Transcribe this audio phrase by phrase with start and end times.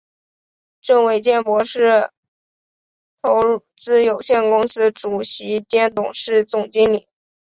[0.81, 2.09] 郑维健博士
[3.21, 7.07] 投资有限公司主席兼董事总经理。